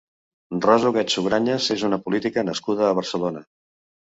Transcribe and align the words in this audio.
Rosa 0.65 0.89
Huguet 0.91 1.13
Sugranyes 1.15 1.67
és 1.75 1.83
una 1.91 1.99
política 2.07 2.45
nascuda 2.51 2.89
a 2.89 2.99
Barcelona. 3.03 3.45